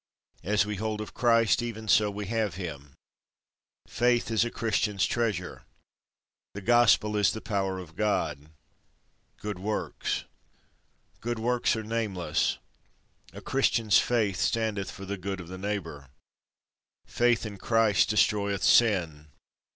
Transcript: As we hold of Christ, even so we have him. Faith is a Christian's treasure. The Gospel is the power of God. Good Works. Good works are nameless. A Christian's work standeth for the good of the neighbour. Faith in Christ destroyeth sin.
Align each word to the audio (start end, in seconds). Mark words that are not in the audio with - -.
As 0.43 0.65
we 0.65 0.77
hold 0.77 0.99
of 0.99 1.13
Christ, 1.13 1.61
even 1.61 1.87
so 1.87 2.09
we 2.09 2.25
have 2.25 2.55
him. 2.55 2.95
Faith 3.87 4.31
is 4.31 4.43
a 4.43 4.49
Christian's 4.49 5.05
treasure. 5.05 5.61
The 6.55 6.61
Gospel 6.61 7.15
is 7.15 7.31
the 7.31 7.39
power 7.39 7.77
of 7.77 7.95
God. 7.95 8.49
Good 9.37 9.59
Works. 9.59 10.23
Good 11.19 11.37
works 11.37 11.75
are 11.75 11.83
nameless. 11.83 12.57
A 13.31 13.41
Christian's 13.41 13.99
work 14.09 14.35
standeth 14.37 14.89
for 14.89 15.05
the 15.05 15.17
good 15.19 15.39
of 15.39 15.49
the 15.49 15.59
neighbour. 15.59 16.09
Faith 17.05 17.45
in 17.45 17.57
Christ 17.59 18.09
destroyeth 18.09 18.63
sin. 18.63 19.27